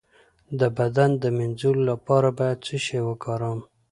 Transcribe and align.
د 0.59 0.61
بدن 0.77 1.11
د 1.21 1.23
مینځلو 1.37 1.81
لپاره 1.91 2.27
باید 2.39 2.59
څه 2.65 2.75
شی 2.85 2.99
وکاروم؟ 3.09 3.59